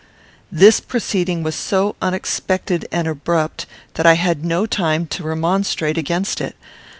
This 0.51 0.79
proceeding 0.79 1.43
was 1.43 1.53
so 1.53 1.95
unexpected 2.01 2.87
and 2.91 3.07
abrupt, 3.07 3.67
that 3.93 4.05
I 4.07 4.15
had 4.15 4.43
no 4.43 4.65
time 4.65 5.05
to 5.05 5.23
remonstrate 5.23 5.95
against 5.95 6.41
it. 6.41 6.55